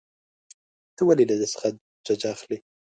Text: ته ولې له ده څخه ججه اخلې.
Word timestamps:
ته 0.95 1.01
ولې 1.07 1.23
له 1.29 1.35
ده 1.39 1.47
څخه 1.53 1.67
ججه 2.05 2.27
اخلې. 2.35 2.57